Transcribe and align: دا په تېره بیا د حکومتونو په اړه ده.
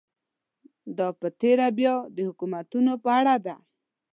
دا 0.97 1.07
په 1.19 1.27
تېره 1.39 1.67
بیا 1.77 1.95
د 2.15 2.17
حکومتونو 2.29 2.93
په 3.03 3.09
اړه 3.19 3.35
ده. 3.45 3.55